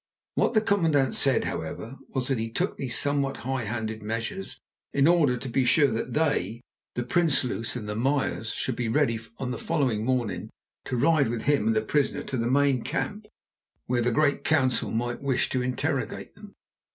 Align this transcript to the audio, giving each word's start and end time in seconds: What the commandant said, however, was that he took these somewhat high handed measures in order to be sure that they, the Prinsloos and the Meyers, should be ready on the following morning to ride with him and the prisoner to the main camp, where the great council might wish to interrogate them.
What 0.33 0.55
the 0.55 0.61
commandant 0.61 1.15
said, 1.15 1.43
however, 1.43 1.97
was 2.09 2.27
that 2.27 2.39
he 2.39 2.49
took 2.49 2.75
these 2.75 2.97
somewhat 2.97 3.37
high 3.45 3.65
handed 3.65 4.01
measures 4.01 4.59
in 4.93 5.05
order 5.07 5.37
to 5.37 5.47
be 5.47 5.63
sure 5.63 5.89
that 5.91 6.13
they, 6.13 6.61
the 6.95 7.03
Prinsloos 7.03 7.75
and 7.75 7.87
the 7.87 7.93
Meyers, 7.95 8.49
should 8.49 8.75
be 8.75 8.87
ready 8.89 9.19
on 9.37 9.51
the 9.51 9.59
following 9.59 10.03
morning 10.03 10.49
to 10.85 10.97
ride 10.97 11.27
with 11.27 11.43
him 11.43 11.67
and 11.67 11.75
the 11.75 11.83
prisoner 11.83 12.23
to 12.23 12.37
the 12.37 12.49
main 12.49 12.81
camp, 12.81 13.27
where 13.85 14.01
the 14.01 14.09
great 14.09 14.43
council 14.43 14.89
might 14.89 15.21
wish 15.21 15.49
to 15.51 15.61
interrogate 15.61 16.33
them. 16.33 16.55